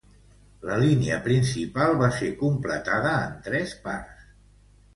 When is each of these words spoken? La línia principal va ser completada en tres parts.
La 0.69 0.77
línia 0.83 1.19
principal 1.27 1.93
va 2.01 2.09
ser 2.17 2.31
completada 2.41 3.15
en 3.21 3.39
tres 3.51 3.79
parts. 3.87 4.29